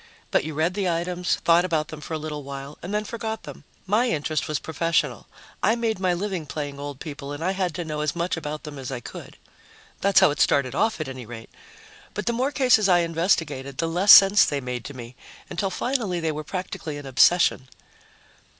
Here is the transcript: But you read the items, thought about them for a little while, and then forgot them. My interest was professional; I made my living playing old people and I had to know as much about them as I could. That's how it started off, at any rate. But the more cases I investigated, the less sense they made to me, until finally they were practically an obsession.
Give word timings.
But 0.31 0.43
you 0.43 0.55
read 0.55 0.73
the 0.73 0.89
items, 0.89 1.35
thought 1.45 1.63
about 1.63 1.89
them 1.89 2.01
for 2.01 2.15
a 2.15 2.17
little 2.17 2.41
while, 2.41 2.75
and 2.81 2.91
then 2.91 3.03
forgot 3.03 3.43
them. 3.43 3.65
My 3.85 4.09
interest 4.09 4.47
was 4.47 4.57
professional; 4.57 5.27
I 5.61 5.75
made 5.75 5.99
my 5.99 6.11
living 6.11 6.47
playing 6.47 6.79
old 6.79 6.99
people 6.99 7.31
and 7.31 7.43
I 7.43 7.51
had 7.51 7.75
to 7.75 7.85
know 7.85 8.01
as 8.01 8.15
much 8.15 8.35
about 8.35 8.63
them 8.63 8.79
as 8.79 8.91
I 8.91 8.99
could. 8.99 9.37
That's 9.99 10.19
how 10.19 10.31
it 10.31 10.39
started 10.41 10.73
off, 10.73 10.99
at 10.99 11.07
any 11.07 11.27
rate. 11.27 11.51
But 12.15 12.25
the 12.25 12.33
more 12.33 12.51
cases 12.51 12.89
I 12.89 13.01
investigated, 13.01 13.77
the 13.77 13.87
less 13.87 14.11
sense 14.11 14.43
they 14.43 14.59
made 14.59 14.85
to 14.85 14.95
me, 14.95 15.15
until 15.51 15.69
finally 15.69 16.19
they 16.19 16.31
were 16.31 16.43
practically 16.43 16.97
an 16.97 17.05
obsession. 17.05 17.69